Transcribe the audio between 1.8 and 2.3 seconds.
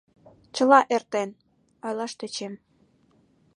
ойлаш